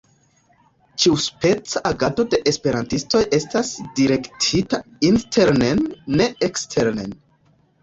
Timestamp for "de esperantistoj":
2.31-3.21